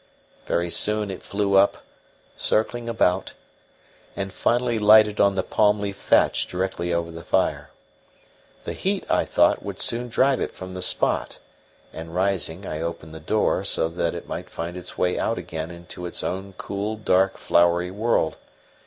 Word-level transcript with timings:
Very 0.47 0.71
soon 0.71 1.11
it 1.11 1.21
flew 1.21 1.53
up, 1.53 1.77
circling 2.35 2.89
about, 2.89 3.33
and 4.15 4.33
finally 4.33 4.79
lighted 4.79 5.21
on 5.21 5.35
the 5.35 5.43
palm 5.43 5.79
leaf 5.79 5.95
thatch 5.95 6.47
directly 6.47 6.91
over 6.91 7.11
the 7.11 7.23
fire. 7.23 7.69
The 8.63 8.73
heat, 8.73 9.05
I 9.11 9.25
thought, 9.25 9.61
would 9.61 9.79
soon 9.79 10.09
drive 10.09 10.41
it 10.41 10.53
from 10.55 10.73
the 10.73 10.81
spot; 10.81 11.37
and, 11.93 12.15
rising, 12.15 12.65
I 12.65 12.81
opened 12.81 13.13
the 13.13 13.19
door, 13.19 13.63
so 13.63 13.89
that 13.89 14.15
it 14.15 14.27
might 14.27 14.49
find 14.49 14.75
its 14.75 14.97
way 14.97 15.19
out 15.19 15.37
again 15.37 15.69
into 15.69 16.07
its 16.07 16.23
own 16.23 16.55
cool, 16.57 16.95
dark, 16.95 17.37
flowery 17.37 17.91
world. 17.91 18.37